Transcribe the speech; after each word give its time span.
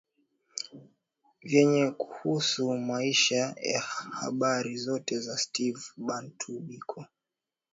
Vyenye 1.43 1.91
kuhusu 1.91 2.77
maisha 2.77 3.55
na 3.73 3.79
habari 4.19 4.77
zote 4.77 5.19
za 5.19 5.37
Steve 5.37 5.81
Bantu 5.97 6.59
Biko 6.59 7.05